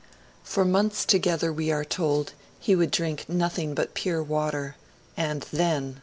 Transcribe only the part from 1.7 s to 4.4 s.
are told, he would drink nothing but pure